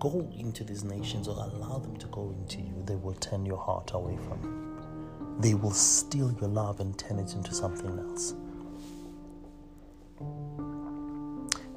go 0.00 0.28
into 0.36 0.64
these 0.64 0.82
nations 0.82 1.28
or 1.28 1.36
allow 1.36 1.78
them 1.78 1.96
to 1.98 2.06
go 2.08 2.34
into 2.36 2.58
you, 2.58 2.82
they 2.84 2.96
will 2.96 3.14
turn 3.14 3.46
your 3.46 3.58
heart 3.58 3.92
away 3.94 4.16
from 4.16 4.42
you. 4.42 5.38
They 5.40 5.54
will 5.54 5.70
steal 5.70 6.32
your 6.40 6.48
love 6.48 6.80
and 6.80 6.98
turn 6.98 7.18
it 7.18 7.34
into 7.34 7.54
something 7.54 7.96
else. 7.98 8.34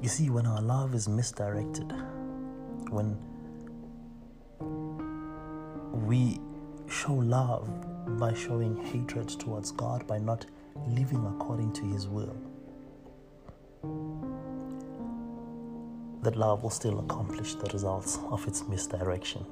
You 0.02 0.08
see, 0.08 0.30
when 0.30 0.46
our 0.46 0.60
love 0.60 0.94
is 0.94 1.08
misdirected, 1.08 1.92
when 2.90 3.16
we 5.92 6.40
show 6.88 7.14
love 7.14 7.68
by 8.18 8.34
showing 8.34 8.84
hatred 8.86 9.28
towards 9.28 9.70
God, 9.70 10.06
by 10.08 10.18
not 10.18 10.46
living 10.88 11.24
according 11.26 11.72
to 11.74 11.82
His 11.84 12.08
will, 12.08 12.36
that 16.26 16.36
love 16.36 16.64
will 16.64 16.70
still 16.70 16.98
accomplish 16.98 17.54
the 17.54 17.70
results 17.72 18.18
of 18.30 18.44
its 18.48 18.66
misdirection. 18.66 19.46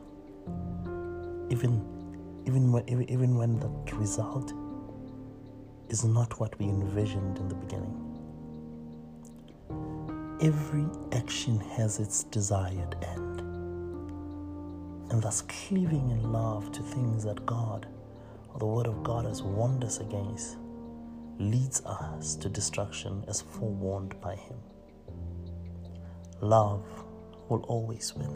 Even, 1.48 1.80
even, 2.46 2.72
when, 2.72 2.84
even 2.88 3.36
when 3.36 3.60
that 3.60 3.92
result 3.96 4.52
is 5.88 6.04
not 6.04 6.40
what 6.40 6.58
we 6.58 6.66
envisioned 6.66 7.38
in 7.38 7.48
the 7.48 7.54
beginning. 7.54 8.00
Every 10.40 10.86
action 11.12 11.60
has 11.60 12.00
its 12.00 12.24
desired 12.24 12.96
end. 13.02 13.40
And 15.12 15.22
thus, 15.22 15.42
cleaving 15.42 16.10
in 16.10 16.32
love 16.32 16.72
to 16.72 16.82
things 16.82 17.22
that 17.22 17.46
God 17.46 17.86
or 18.52 18.58
the 18.58 18.66
Word 18.66 18.88
of 18.88 19.04
God 19.04 19.26
has 19.26 19.44
warned 19.44 19.84
us 19.84 20.00
against 20.00 20.56
leads 21.38 21.84
us 21.84 22.34
to 22.34 22.48
destruction 22.48 23.24
as 23.28 23.42
forewarned 23.42 24.20
by 24.20 24.34
Him. 24.34 24.56
Love 26.44 26.84
will 27.48 27.62
always 27.68 28.14
win. 28.14 28.28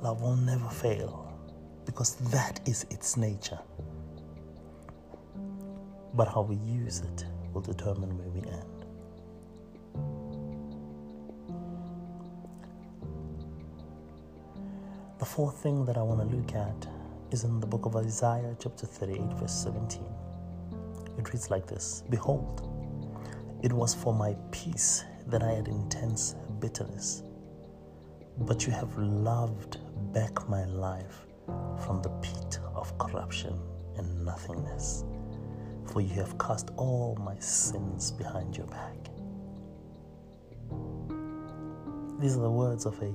Love 0.00 0.22
will 0.22 0.36
never 0.36 0.66
fail 0.70 1.30
because 1.84 2.14
that 2.30 2.66
is 2.66 2.86
its 2.88 3.18
nature. 3.18 3.58
But 6.14 6.28
how 6.28 6.40
we 6.48 6.56
use 6.56 7.00
it 7.00 7.26
will 7.52 7.60
determine 7.60 8.16
where 8.16 8.30
we 8.30 8.40
end. 8.40 8.86
The 15.18 15.26
fourth 15.26 15.58
thing 15.58 15.84
that 15.84 15.98
I 15.98 16.02
want 16.02 16.26
to 16.26 16.34
look 16.34 16.54
at 16.54 16.88
is 17.32 17.44
in 17.44 17.60
the 17.60 17.66
book 17.66 17.84
of 17.84 17.96
Isaiah, 17.96 18.56
chapter 18.58 18.86
38, 18.86 19.20
verse 19.34 19.52
17. 19.52 20.02
It 21.18 21.30
reads 21.34 21.50
like 21.50 21.66
this 21.66 22.02
Behold, 22.08 22.66
it 23.62 23.74
was 23.74 23.94
for 23.94 24.14
my 24.14 24.34
peace 24.52 25.04
that 25.26 25.42
I 25.42 25.52
had 25.52 25.68
intense 25.68 26.34
bitterness, 26.60 27.22
but 28.38 28.66
you 28.66 28.72
have 28.72 28.96
loved 28.98 29.78
back 30.12 30.48
my 30.48 30.64
life 30.64 31.26
from 31.84 32.00
the 32.02 32.10
pit 32.20 32.58
of 32.74 32.96
corruption 32.98 33.58
and 33.96 34.24
nothingness, 34.24 35.04
for 35.86 36.00
you 36.00 36.14
have 36.14 36.38
cast 36.38 36.70
all 36.76 37.16
my 37.20 37.38
sins 37.38 38.10
behind 38.12 38.56
your 38.56 38.66
back. 38.66 38.96
These 42.18 42.36
are 42.36 42.42
the 42.42 42.50
words 42.50 42.86
of 42.86 43.00
a 43.02 43.12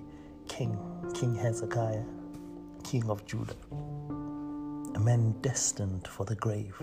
king, 0.47 0.77
King 1.13 1.35
Hezekiah, 1.35 2.03
king 2.83 3.09
of 3.09 3.25
Judah, 3.25 3.55
a 4.95 4.99
man 4.99 5.35
destined 5.41 6.07
for 6.07 6.25
the 6.25 6.35
grave, 6.35 6.75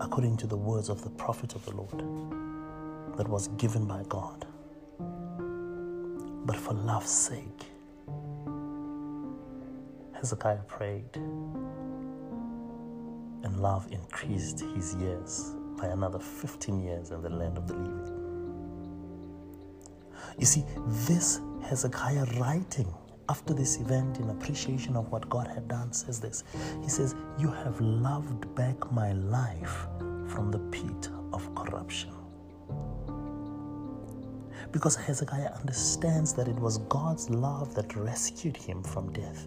according 0.00 0.36
to 0.38 0.46
the 0.46 0.56
words 0.56 0.88
of 0.88 1.02
the 1.02 1.10
prophet 1.10 1.54
of 1.54 1.64
the 1.64 1.72
Lord 1.72 2.51
that 3.16 3.28
was 3.28 3.48
given 3.48 3.86
by 3.86 4.02
God. 4.08 4.46
But 6.44 6.56
for 6.56 6.74
love's 6.74 7.10
sake, 7.10 7.66
Hezekiah 10.12 10.62
prayed, 10.66 11.16
and 13.44 13.60
love 13.60 13.90
increased 13.90 14.60
his 14.60 14.94
years 14.94 15.54
by 15.76 15.86
another 15.86 16.18
15 16.18 16.80
years 16.80 17.10
in 17.10 17.22
the 17.22 17.30
land 17.30 17.58
of 17.58 17.66
the 17.66 17.74
living. 17.74 18.22
You 20.38 20.46
see, 20.46 20.64
this 21.06 21.40
Hezekiah 21.62 22.24
writing 22.38 22.92
after 23.28 23.54
this 23.54 23.78
event 23.78 24.18
in 24.18 24.30
appreciation 24.30 24.96
of 24.96 25.10
what 25.10 25.28
God 25.28 25.46
had 25.48 25.68
done 25.68 25.92
says 25.92 26.20
this. 26.20 26.44
He 26.82 26.88
says, 26.88 27.14
You 27.38 27.50
have 27.50 27.80
loved 27.80 28.54
back 28.54 28.92
my 28.92 29.12
life 29.12 29.86
from 30.28 30.50
the 30.50 30.58
pit 30.70 31.08
of 31.32 31.54
corruption. 31.54 32.10
Because 34.72 34.96
Hezekiah 34.96 35.52
understands 35.60 36.32
that 36.32 36.48
it 36.48 36.56
was 36.56 36.78
God's 36.78 37.28
love 37.28 37.74
that 37.74 37.94
rescued 37.94 38.56
him 38.56 38.82
from 38.82 39.12
death. 39.12 39.46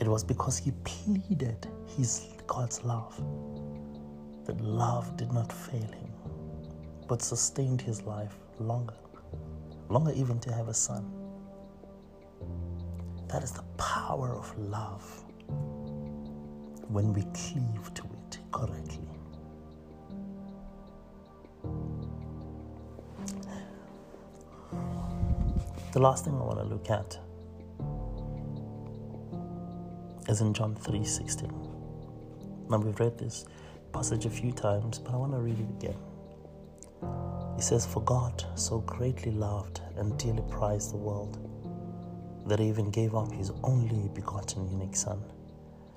It 0.00 0.08
was 0.08 0.24
because 0.24 0.58
he 0.58 0.72
pleaded 0.82 1.68
his 1.96 2.26
God's 2.46 2.82
love 2.82 3.16
that 4.44 4.60
love 4.60 5.16
did 5.16 5.32
not 5.32 5.52
fail 5.52 5.80
him, 5.82 6.10
but 7.06 7.22
sustained 7.22 7.80
his 7.80 8.02
life 8.02 8.34
longer, 8.58 8.96
longer 9.88 10.12
even 10.16 10.40
to 10.40 10.52
have 10.52 10.68
a 10.68 10.74
son. 10.74 11.12
That 13.28 13.44
is 13.44 13.52
the 13.52 13.62
power 13.76 14.34
of 14.34 14.58
love 14.58 15.24
when 16.88 17.12
we 17.12 17.22
cleave 17.34 17.94
to 17.94 18.02
it 18.04 18.38
correctly. 18.50 19.19
The 25.92 25.98
last 25.98 26.24
thing 26.24 26.34
I 26.34 26.44
want 26.44 26.58
to 26.60 26.64
look 26.64 26.88
at 26.88 27.18
is 30.28 30.40
in 30.40 30.54
John 30.54 30.76
3:16. 30.76 31.50
Now 32.70 32.78
we've 32.78 33.00
read 33.00 33.18
this 33.18 33.44
passage 33.92 34.24
a 34.24 34.30
few 34.30 34.52
times, 34.52 35.00
but 35.00 35.12
I 35.12 35.16
want 35.16 35.32
to 35.32 35.40
read 35.40 35.58
it 35.58 35.68
again. 35.68 35.98
He 37.56 37.62
says, 37.62 37.86
For 37.86 38.02
God 38.02 38.44
so 38.54 38.78
greatly 38.82 39.32
loved 39.32 39.80
and 39.96 40.16
dearly 40.16 40.44
prized 40.48 40.92
the 40.92 40.96
world 40.96 41.38
that 42.46 42.60
he 42.60 42.68
even 42.68 42.92
gave 42.92 43.16
up 43.16 43.32
his 43.32 43.50
only 43.64 44.08
begotten 44.10 44.70
unique 44.70 44.94
Son, 44.94 45.20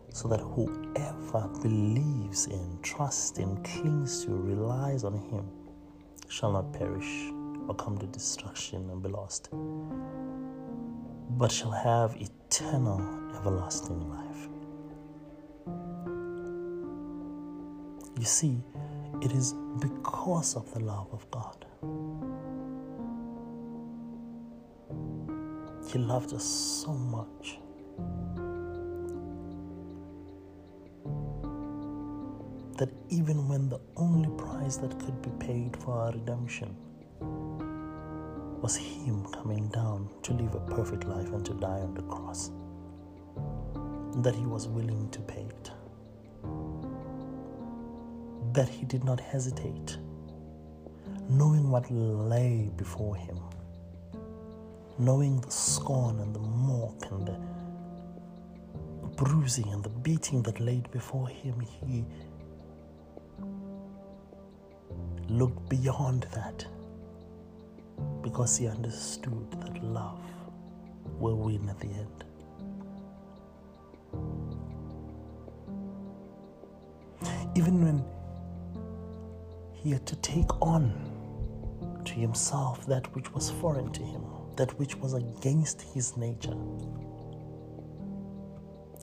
so 0.10 0.28
that 0.28 0.40
whoever 0.40 1.48
believes 1.62 2.48
in, 2.48 2.80
trusts 2.82 3.38
in, 3.38 3.64
clings 3.64 4.26
to, 4.26 4.32
relies 4.32 5.04
on 5.04 5.14
him 5.14 5.48
shall 6.30 6.52
not 6.52 6.74
perish 6.74 7.32
or 7.68 7.76
come 7.76 7.98
to 7.98 8.06
destruction 8.08 8.90
and 8.90 9.02
be 9.02 9.10
lost, 9.10 9.50
but 11.38 11.52
shall 11.52 11.72
have 11.72 12.16
eternal, 12.16 13.02
everlasting 13.36 14.10
life. 14.10 14.50
You 18.20 18.26
see, 18.26 18.64
it 19.22 19.32
is 19.32 19.54
because 19.80 20.56
of 20.56 20.72
the 20.74 20.80
love 20.80 21.08
of 21.12 21.30
God. 21.32 21.66
He 25.92 26.00
loved 26.00 26.34
us 26.34 26.44
so 26.44 26.94
much. 26.94 27.60
That 32.78 32.90
even 33.10 33.48
when 33.48 33.70
the 33.70 33.80
only 33.98 34.30
price 34.38 34.78
that 34.78 34.98
could 35.00 35.22
be 35.22 35.30
paid 35.46 35.78
for 35.78 35.94
our 35.94 36.12
redemption 36.12 36.76
was 38.64 38.78
Him 38.78 39.26
coming 39.26 39.68
down 39.68 40.08
to 40.22 40.32
live 40.32 40.56
a 40.56 40.60
perfect 40.62 41.04
life 41.04 41.34
and 41.34 41.46
to 41.46 41.54
die 41.56 41.82
on 41.82 41.94
the 41.94 42.02
cross. 42.04 42.50
That 44.24 44.34
He 44.34 44.46
was 44.46 44.70
willing 44.70 45.10
to 45.10 45.20
pay 45.20 45.42
it. 45.42 45.72
That 48.54 48.70
He 48.70 48.86
did 48.86 49.04
not 49.04 49.20
hesitate, 49.20 49.98
knowing 51.28 51.70
what 51.70 51.92
lay 51.92 52.72
before 52.78 53.18
Him, 53.18 53.38
knowing 54.98 55.42
the 55.42 55.52
scorn 55.52 56.22
and 56.22 56.34
the 56.34 56.40
mock 56.40 57.12
and 57.12 57.28
the 57.28 57.38
bruising 59.18 59.68
and 59.74 59.84
the 59.84 59.90
beating 59.90 60.42
that 60.44 60.62
laid 60.62 60.90
before 60.90 61.28
Him. 61.28 61.60
He 61.60 62.06
looked 65.28 65.68
beyond 65.68 66.28
that 66.32 66.66
because 68.24 68.58
he 68.58 68.68
understood 68.68 69.52
that 69.62 69.84
love 69.84 70.20
will 71.20 71.36
win 71.36 71.70
at 71.70 71.80
the 71.80 71.88
end. 71.88 72.24
Even 77.56 77.84
when 77.84 78.04
he 79.74 79.92
had 79.92 80.06
to 80.08 80.16
take 80.18 80.50
on 80.62 80.92
to 82.06 82.14
himself 82.14 82.86
that 82.88 83.14
which 83.14 83.32
was 83.34 83.52
foreign 83.52 83.92
to 83.92 84.02
him, 84.02 84.24
that 84.56 84.78
which 84.80 84.96
was 84.96 85.14
against 85.14 85.82
his 85.82 86.18
nature, 86.18 86.56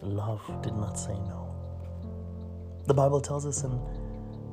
love 0.03 0.43
did 0.63 0.75
not 0.75 0.99
say 0.99 1.13
no. 1.13 1.55
The 2.87 2.95
Bible 2.95 3.21
tells 3.21 3.47
us 3.47 3.63
in 3.63 3.79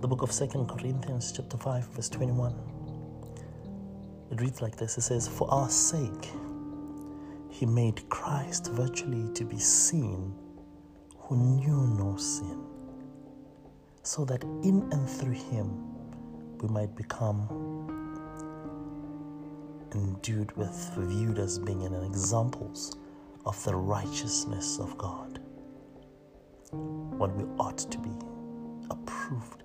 the 0.01 0.07
book 0.07 0.21
of 0.21 0.31
Second 0.31 0.67
Corinthians 0.67 1.31
chapter 1.31 1.57
5 1.57 1.87
verse 1.87 2.09
21 2.09 2.76
it 4.31 4.41
reads 4.41 4.61
like 4.61 4.75
this 4.75 4.97
it 4.97 5.01
says, 5.01 5.27
For 5.27 5.49
our 5.51 5.69
sake, 5.69 6.31
he 7.49 7.65
made 7.65 8.07
Christ 8.09 8.71
virtually 8.71 9.33
to 9.33 9.45
be 9.45 9.59
seen 9.59 10.33
who 11.17 11.35
knew 11.37 11.87
no 11.97 12.17
sin, 12.17 12.63
so 14.03 14.25
that 14.25 14.43
in 14.43 14.87
and 14.91 15.09
through 15.09 15.33
him 15.33 15.83
we 16.59 16.67
might 16.69 16.95
become 16.95 17.47
endued 19.93 20.55
with, 20.57 20.91
viewed 20.97 21.39
as 21.39 21.59
being 21.59 21.83
an 21.83 21.93
examples 22.03 22.97
of 23.45 23.61
the 23.63 23.75
righteousness 23.75 24.79
of 24.79 24.97
God. 24.97 25.39
What 26.71 27.35
we 27.35 27.43
ought 27.57 27.77
to 27.77 27.97
be, 27.97 28.11
approved 28.89 29.63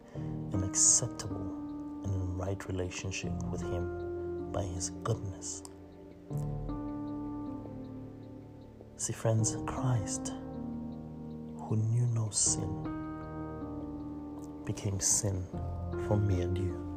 and 0.52 0.64
acceptable 0.64 1.62
and 2.04 2.14
in 2.14 2.36
right 2.36 2.66
relationship 2.68 3.32
with 3.50 3.62
Him 3.62 4.01
by 4.52 4.62
His 4.62 4.90
goodness. 5.02 5.62
See, 8.96 9.12
friends, 9.12 9.56
Christ, 9.66 10.32
who 11.56 11.76
knew 11.76 12.06
no 12.14 12.28
sin, 12.30 12.86
became 14.64 15.00
sin 15.00 15.44
for 16.06 16.16
me 16.16 16.40
and 16.40 16.56
you 16.56 16.92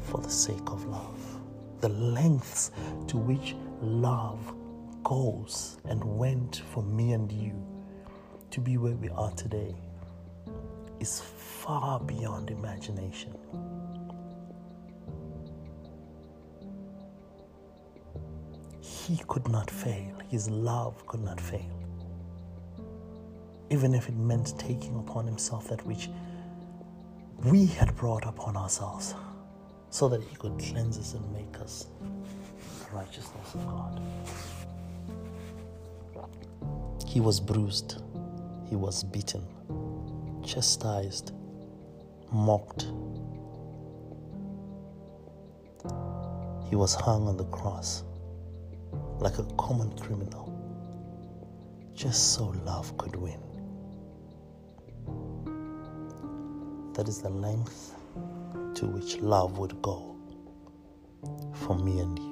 for 0.00 0.20
the 0.20 0.30
sake 0.30 0.68
of 0.68 0.84
love. 0.86 1.40
The 1.80 1.88
lengths 1.90 2.72
to 3.06 3.16
which 3.16 3.54
love 3.80 4.52
goes 5.04 5.78
and 5.84 6.02
went 6.04 6.62
for 6.72 6.82
me 6.82 7.12
and 7.12 7.30
you 7.30 7.54
to 8.50 8.60
be 8.60 8.76
where 8.76 8.96
we 8.96 9.08
are 9.10 9.30
today 9.32 9.74
is 10.98 11.20
far 11.20 12.00
beyond 12.00 12.50
imagination. 12.50 13.34
He 19.10 19.20
could 19.26 19.48
not 19.48 19.68
fail, 19.68 20.14
his 20.28 20.48
love 20.48 21.04
could 21.08 21.20
not 21.20 21.40
fail. 21.40 21.72
Even 23.68 23.92
if 23.92 24.08
it 24.08 24.14
meant 24.14 24.56
taking 24.56 24.96
upon 25.00 25.26
himself 25.26 25.66
that 25.68 25.84
which 25.84 26.08
we 27.44 27.66
had 27.66 27.96
brought 27.96 28.24
upon 28.24 28.56
ourselves 28.56 29.16
so 29.88 30.08
that 30.08 30.22
he 30.22 30.36
could 30.36 30.56
cleanse 30.60 30.96
us 30.96 31.14
and 31.14 31.32
make 31.32 31.60
us 31.60 31.88
the 31.98 32.96
righteousness 32.96 33.54
of 33.54 33.66
God. 33.66 34.00
He 37.04 37.18
was 37.18 37.40
bruised, 37.40 38.00
he 38.68 38.76
was 38.76 39.02
beaten, 39.02 39.44
chastised, 40.46 41.32
mocked. 42.30 42.82
He 46.68 46.76
was 46.76 46.94
hung 46.94 47.26
on 47.26 47.36
the 47.36 47.46
cross 47.46 48.04
like 49.20 49.38
a 49.38 49.44
common 49.58 49.96
criminal 49.98 50.46
just 51.94 52.32
so 52.32 52.54
love 52.64 52.96
could 52.96 53.14
win. 53.16 53.40
That 56.94 57.06
is 57.08 57.20
the 57.20 57.28
length 57.28 57.94
to 58.74 58.86
which 58.86 59.18
love 59.18 59.58
would 59.58 59.80
go 59.82 60.16
for 61.52 61.76
me 61.76 62.00
and 62.00 62.18
you. 62.18 62.30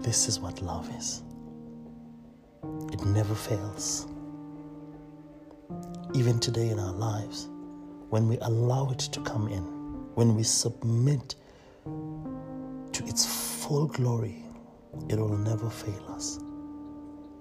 This 0.00 0.28
is 0.28 0.38
what 0.38 0.60
love 0.60 0.94
is. 0.94 1.22
It 2.92 3.02
never 3.06 3.34
fails. 3.34 4.06
Even 6.14 6.38
today 6.38 6.68
in 6.68 6.78
our 6.78 6.92
lives, 6.92 7.48
when 8.10 8.28
we 8.28 8.36
allow 8.42 8.90
it 8.90 8.98
to 8.98 9.20
come 9.22 9.48
in, 9.48 9.62
when 10.14 10.36
we 10.36 10.42
submit 10.42 11.34
to 11.84 13.04
its 13.06 13.24
full 13.66 13.86
glory, 13.86 14.44
it 15.08 15.18
will 15.18 15.38
never 15.38 15.70
fail 15.70 16.04
us. 16.10 16.38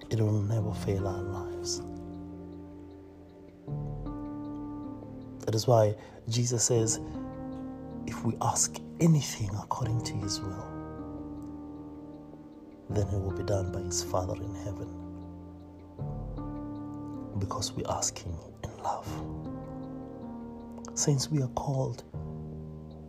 It 0.09 0.21
will 0.21 0.41
never 0.41 0.73
fail 0.73 1.05
our 1.05 1.21
lives. 1.21 1.81
That 5.45 5.53
is 5.53 5.67
why 5.67 5.95
Jesus 6.29 6.63
says, 6.63 7.01
if 8.07 8.23
we 8.23 8.37
ask 8.41 8.77
anything 9.01 9.49
according 9.61 10.01
to 10.05 10.13
his 10.13 10.39
will, 10.39 10.65
then 12.89 13.05
it 13.07 13.19
will 13.21 13.35
be 13.35 13.43
done 13.43 13.73
by 13.73 13.81
his 13.81 14.01
Father 14.01 14.35
in 14.35 14.55
heaven. 14.55 14.87
Because 17.37 17.73
we 17.73 17.83
ask 17.85 18.17
him 18.17 18.33
in 18.63 18.77
love. 18.81 19.07
Since 20.93 21.29
we 21.29 21.41
are 21.41 21.49
called 21.49 22.03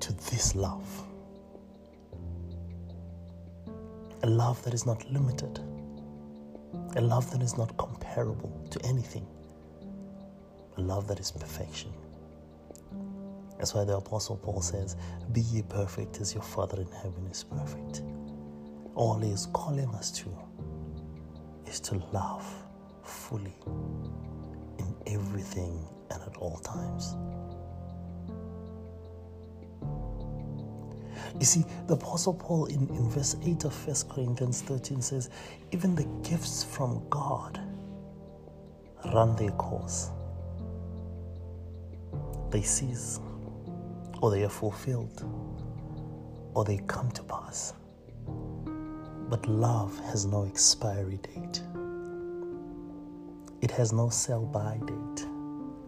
to 0.01 0.13
this 0.31 0.57
love, 0.57 1.05
a 4.25 4.27
love 4.27 4.63
that 4.63 4.73
is 4.73 4.87
not 4.87 5.05
limited, 5.13 5.59
a 6.97 7.01
love 7.03 7.31
that 7.31 7.43
is 7.43 7.59
not 7.59 7.77
comparable 7.77 8.67
to 8.71 8.81
anything, 8.87 9.27
a 10.79 10.81
love 10.81 11.07
that 11.07 11.21
is 11.21 11.31
perfection. 11.31 11.93
That's 13.59 13.75
why 13.75 13.85
the 13.85 13.99
Apostle 13.99 14.39
Paul 14.39 14.63
says, 14.63 14.97
Be 15.33 15.43
ye 15.43 15.61
perfect 15.61 16.23
as 16.23 16.33
your 16.33 16.43
Father 16.43 16.81
in 16.81 16.87
heaven 17.03 17.27
is 17.31 17.45
perfect. 17.45 18.01
All 18.95 19.19
he 19.19 19.29
is 19.29 19.47
calling 19.53 19.91
us 19.91 20.11
to 20.13 20.31
is 21.67 21.79
to 21.81 21.97
love 22.11 22.47
fully 23.03 23.55
in 24.79 24.95
everything 25.07 25.87
and 26.11 26.23
at 26.23 26.35
all 26.39 26.57
times. 26.61 27.15
You 31.39 31.47
see, 31.47 31.65
the 31.87 31.95
Apostle 31.95 32.35
Paul 32.35 32.67
in, 32.67 32.89
in 32.91 33.09
verse 33.11 33.37
8 33.45 33.65
of 33.65 33.87
1 33.87 33.97
Corinthians 34.09 34.63
13 34.63 35.03
says, 35.03 35.31
Even 35.73 35.95
the 35.95 36.05
gifts 36.29 36.63
from 36.63 37.03
God 37.11 37.61
run 39.13 39.35
their 39.37 39.51
course, 39.53 40.11
they 42.51 42.63
cease 42.63 43.21
or 44.23 44.31
they 44.31 44.45
are 44.45 44.49
fulfilled, 44.49 45.23
or 46.55 46.65
they 46.65 46.79
come 46.87 47.11
to 47.11 47.23
pass. 47.25 47.75
But 49.29 49.47
love 49.49 49.99
has 50.07 50.25
no 50.25 50.45
expiry 50.45 51.19
date, 51.19 51.63
it 53.61 53.71
has 53.73 53.93
no 53.93 54.09
sell 54.09 54.47
by 54.47 54.79
date, 54.87 55.27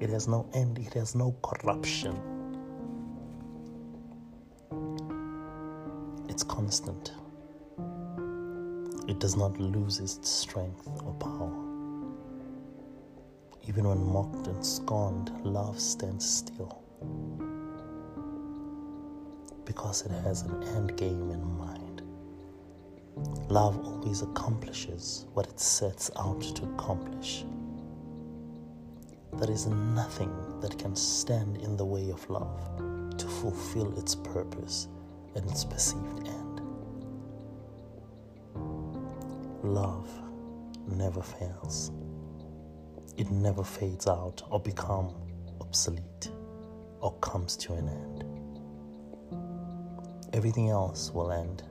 it 0.00 0.10
has 0.10 0.26
no 0.26 0.50
end, 0.54 0.78
it 0.78 0.92
has 0.94 1.14
no 1.14 1.36
corruption. 1.42 2.35
Constant. 6.56 7.12
It 9.08 9.20
does 9.20 9.36
not 9.36 9.60
lose 9.60 10.00
its 10.00 10.26
strength 10.26 10.88
or 11.04 11.12
power. 11.20 11.52
Even 13.68 13.86
when 13.86 14.02
mocked 14.02 14.46
and 14.46 14.64
scorned, 14.64 15.30
love 15.44 15.78
stands 15.78 16.26
still 16.26 16.82
because 19.66 20.06
it 20.06 20.12
has 20.12 20.42
an 20.42 20.62
end 20.76 20.96
game 20.96 21.30
in 21.30 21.58
mind. 21.58 22.00
Love 23.50 23.78
always 23.84 24.22
accomplishes 24.22 25.26
what 25.34 25.46
it 25.46 25.60
sets 25.60 26.10
out 26.18 26.40
to 26.40 26.62
accomplish. 26.64 27.44
There 29.34 29.50
is 29.50 29.66
nothing 29.66 30.32
that 30.62 30.78
can 30.78 30.96
stand 30.96 31.58
in 31.58 31.76
the 31.76 31.84
way 31.84 32.08
of 32.08 32.30
love 32.30 32.78
to 33.18 33.26
fulfill 33.26 33.98
its 33.98 34.14
purpose 34.14 34.88
and 35.36 35.50
its 35.50 35.64
perceived 35.64 36.26
end. 36.26 36.45
Love 39.66 40.08
never 40.86 41.20
fails. 41.20 41.90
It 43.16 43.32
never 43.32 43.64
fades 43.64 44.06
out 44.06 44.40
or 44.48 44.60
becomes 44.60 45.12
obsolete 45.60 46.30
or 47.00 47.12
comes 47.14 47.56
to 47.56 47.72
an 47.74 47.88
end. 47.88 48.24
Everything 50.32 50.70
else 50.70 51.10
will 51.12 51.32
end, 51.32 51.64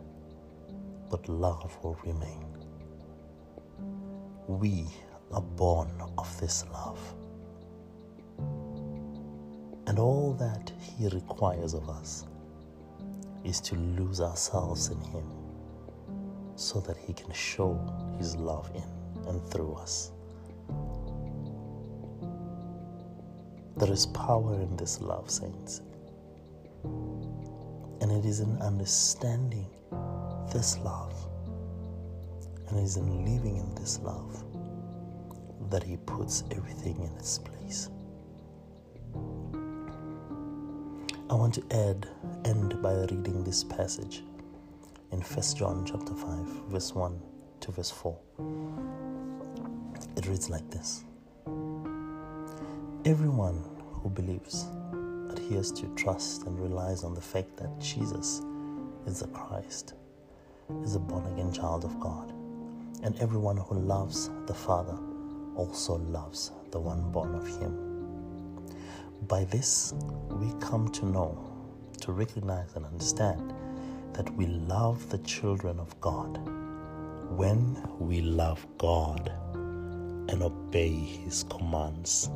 but 1.10 1.30
love 1.30 1.78
will 1.84 1.98
remain. 2.04 2.46
We 4.50 4.88
are 5.32 5.42
born 5.42 5.90
of 6.18 6.38
this 6.42 6.66
love. 6.74 7.00
And 9.88 10.00
all 10.00 10.34
that 10.34 10.70
He 10.82 11.08
requires 11.08 11.74
of 11.74 11.90
us 11.90 12.26
is 13.46 13.62
to 13.62 13.76
lose 13.76 14.20
ourselves 14.20 14.90
in 14.90 15.00
Him 15.00 15.35
so 16.66 16.80
that 16.80 16.98
He 16.98 17.14
can 17.14 17.32
show 17.32 17.80
His 18.18 18.36
love 18.36 18.70
in 18.74 19.28
and 19.28 19.44
through 19.52 19.74
us. 19.74 20.12
There 23.78 23.92
is 23.92 24.08
power 24.08 24.60
in 24.60 24.76
this 24.76 25.00
love, 25.00 25.30
saints. 25.30 25.82
And 28.02 28.12
it 28.12 28.26
is 28.26 28.40
in 28.40 28.58
understanding 28.62 29.70
this 30.52 30.78
love 30.80 31.14
and 32.68 32.80
it 32.80 32.84
is 32.84 32.98
in 32.98 33.26
living 33.26 33.58
in 33.58 33.76
this 33.76 34.00
love 34.00 34.44
that 35.70 35.84
He 35.84 35.98
puts 35.98 36.44
everything 36.52 37.00
in 37.02 37.12
its 37.18 37.38
place. 37.38 37.90
I 41.30 41.34
want 41.34 41.54
to 41.56 41.64
add 41.72 42.08
end 42.46 42.82
by 42.82 42.94
reading 42.94 43.44
this 43.44 43.64
passage 43.64 44.24
in 45.16 45.22
1 45.22 45.56
John 45.56 45.86
chapter 45.86 46.14
5 46.14 46.28
verse 46.68 46.94
1 46.94 47.22
to 47.62 47.72
verse 47.72 47.90
4. 47.90 48.18
It 50.18 50.28
reads 50.28 50.50
like 50.50 50.70
this. 50.70 51.06
Everyone 53.06 53.64
who 53.80 54.10
believes 54.10 54.68
adheres 55.32 55.72
to 55.72 55.88
trust 55.96 56.44
and 56.44 56.60
relies 56.60 57.06
on 57.06 57.14
the 57.14 57.22
fact 57.22 57.56
that 57.56 57.80
Jesus 57.80 58.42
is 59.08 59.22
the 59.22 59.28
Christ, 59.28 59.94
is 60.84 60.96
a 60.96 61.00
born 61.00 61.26
again 61.32 61.54
child 61.54 61.86
of 61.86 61.98
God. 62.02 62.34
And 63.02 63.18
everyone 63.22 63.56
who 63.56 63.76
loves 63.76 64.30
the 64.48 64.54
Father 64.54 64.98
also 65.56 65.96
loves 65.96 66.52
the 66.72 66.80
one 66.80 67.10
born 67.14 67.36
of 67.36 67.48
Him. 67.48 68.68
By 69.30 69.46
this, 69.46 69.94
we 70.30 70.52
come 70.60 70.90
to 70.90 71.06
know, 71.06 71.40
to 72.02 72.12
recognize, 72.12 72.76
and 72.76 72.86
understand 72.86 73.54
that 74.16 74.34
we 74.36 74.46
love 74.46 75.10
the 75.10 75.18
children 75.20 75.78
of 75.78 76.00
God 76.00 76.40
when 77.32 77.78
we 78.00 78.22
love 78.22 78.66
God 78.78 79.30
and 80.30 80.42
obey 80.42 80.90
His 80.90 81.44
commands 81.50 82.30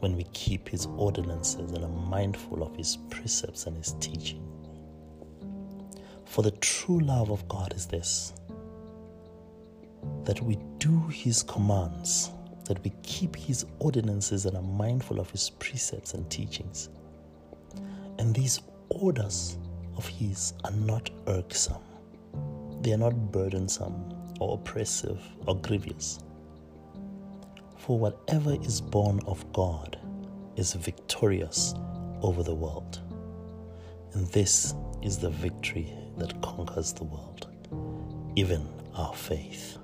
when 0.00 0.16
we 0.16 0.24
keep 0.34 0.68
His 0.68 0.86
ordinances 0.98 1.72
and 1.72 1.82
are 1.82 1.88
mindful 1.88 2.62
of 2.62 2.76
His 2.76 2.98
precepts 3.08 3.66
and 3.66 3.74
His 3.74 3.94
teaching. 4.00 4.46
For 6.26 6.42
the 6.42 6.50
true 6.50 7.00
love 7.00 7.30
of 7.30 7.48
God 7.48 7.72
is 7.72 7.86
this 7.86 8.34
that 10.24 10.42
we 10.42 10.58
do 10.76 11.08
His 11.08 11.42
commands, 11.42 12.30
that 12.66 12.84
we 12.84 12.92
keep 13.02 13.34
His 13.34 13.64
ordinances 13.78 14.44
and 14.44 14.58
are 14.58 14.62
mindful 14.62 15.20
of 15.20 15.30
His 15.30 15.48
precepts 15.48 16.12
and 16.12 16.30
teachings. 16.30 16.90
And 18.18 18.34
these 18.34 18.60
orders 18.90 19.58
of 19.96 20.06
His 20.06 20.54
are 20.64 20.72
not 20.72 21.10
irksome, 21.26 21.82
they 22.82 22.92
are 22.92 22.98
not 22.98 23.32
burdensome 23.32 24.12
or 24.40 24.54
oppressive 24.54 25.20
or 25.46 25.56
grievous 25.56 26.18
For 27.78 27.98
whatever 27.98 28.54
is 28.62 28.80
born 28.80 29.20
of 29.26 29.52
God 29.52 29.98
is 30.56 30.72
victorious 30.72 31.74
over 32.22 32.42
the 32.42 32.54
world. 32.54 33.00
And 34.14 34.26
this 34.28 34.74
is 35.02 35.18
the 35.18 35.28
victory 35.28 35.92
that 36.16 36.40
conquers 36.40 36.94
the 36.94 37.04
world, 37.04 37.48
even 38.36 38.66
our 38.94 39.12
faith. 39.14 39.76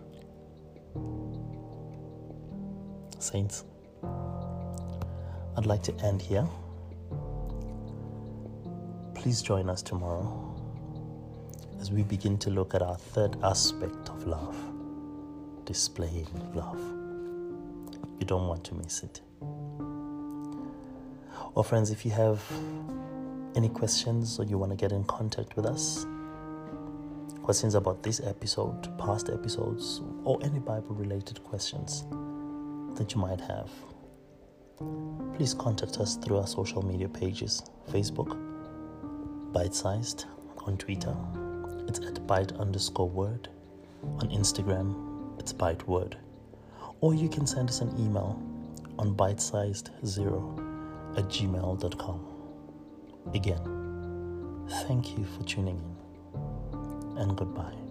Saints, 3.19 3.65
I'd 5.57 5.67
like 5.67 5.83
to 5.83 5.95
end 6.03 6.23
here. 6.23 6.49
Please 9.21 9.43
join 9.43 9.69
us 9.69 9.83
tomorrow 9.83 10.55
as 11.79 11.93
we 11.93 12.03
begin 12.03 12.39
to 12.39 12.49
look 12.49 12.75
at 12.75 12.81
our 12.81 12.97
third 12.97 13.37
aspect 13.43 14.09
of 14.09 14.27
love 14.27 14.57
displaying 15.67 16.27
love. 16.55 16.81
You 18.19 18.25
don't 18.25 18.49
want 18.49 18.65
to 18.65 18.75
miss 18.77 19.03
it. 19.03 19.21
Well, 21.55 21.63
friends, 21.63 21.91
if 21.91 22.07
you 22.07 22.13
have 22.13 22.43
any 23.55 23.69
questions 23.69 24.39
or 24.39 24.45
you 24.45 24.57
want 24.57 24.73
to 24.73 24.77
get 24.77 24.91
in 24.91 25.05
contact 25.05 25.55
with 25.55 25.67
us, 25.67 26.07
questions 27.43 27.75
about 27.75 28.03
this 28.03 28.21
episode, 28.21 28.89
past 28.99 29.29
episodes, 29.29 30.01
or 30.25 30.39
any 30.43 30.61
Bible 30.61 30.95
related 30.95 31.45
questions 31.45 32.05
that 32.97 33.13
you 33.15 33.21
might 33.21 33.43
have, 33.43 33.71
please 35.37 35.53
contact 35.53 35.99
us 35.99 36.17
through 36.17 36.39
our 36.39 36.47
social 36.47 36.81
media 36.83 37.07
pages 37.11 37.63
Facebook, 37.91 38.50
Bite 39.53 39.75
Sized 39.75 40.27
on 40.67 40.77
Twitter, 40.77 41.17
it's 41.89 41.99
at 42.01 42.25
bite 42.27 42.53
underscore 42.53 43.09
word. 43.09 43.49
On 44.21 44.29
Instagram, 44.31 45.39
it's 45.41 45.53
bite 45.53 45.87
word. 45.89 46.17
Or 47.01 47.15
you 47.15 47.29
can 47.29 47.47
send 47.47 47.69
us 47.69 47.81
an 47.81 47.93
email 47.99 48.41
on 48.99 49.15
bite 49.15 49.41
sized 49.41 49.91
zero 50.05 50.55
at 51.17 51.25
gmail.com. 51.25 52.27
Again, 53.35 54.69
thank 54.87 55.19
you 55.19 55.25
for 55.25 55.43
tuning 55.45 55.79
in 55.79 57.19
and 57.19 57.37
goodbye. 57.37 57.90